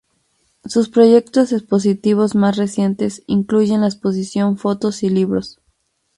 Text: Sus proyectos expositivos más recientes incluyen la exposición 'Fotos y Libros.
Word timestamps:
Sus 0.65 0.89
proyectos 0.89 1.51
expositivos 1.51 2.33
más 2.33 2.57
recientes 2.57 3.21
incluyen 3.27 3.81
la 3.81 3.87
exposición 3.87 4.57
'Fotos 4.57 5.03
y 5.03 5.11
Libros. 5.11 5.59